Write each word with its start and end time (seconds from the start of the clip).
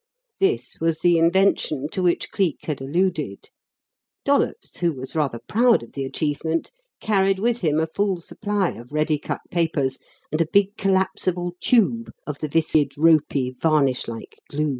This 0.39 0.79
was 0.81 1.01
the 1.01 1.19
"invention" 1.19 1.87
to 1.89 2.01
which 2.01 2.31
Cleek 2.31 2.61
had 2.63 2.81
alluded. 2.81 3.51
Dollops, 4.25 4.77
who 4.79 4.93
was 4.93 5.15
rather 5.15 5.37
proud 5.47 5.83
of 5.83 5.91
the 5.91 6.05
achievement, 6.05 6.71
carried 6.99 7.37
with 7.37 7.59
him 7.61 7.79
a 7.79 7.85
full 7.85 8.19
supply 8.19 8.71
of 8.71 8.91
ready 8.91 9.19
cut 9.19 9.41
papers 9.51 9.99
and 10.31 10.41
a 10.41 10.47
big 10.51 10.75
collapsible 10.75 11.53
tube 11.59 12.09
of 12.25 12.39
the 12.39 12.47
viscid, 12.47 12.97
ropy, 12.97 13.51
varnish 13.51 14.07
like 14.07 14.39
glue. 14.49 14.69